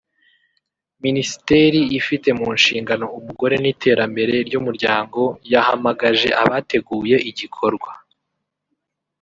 Minisiteri 1.03 1.79
ifite 1.99 2.27
mu 2.39 2.47
nshingano 2.57 3.05
umugore 3.17 3.55
n’iterambere 3.59 4.33
ry’umuryango 4.47 5.21
yahamagaje 5.51 6.29
abateguye 6.43 7.15
igikorwa 7.29 7.91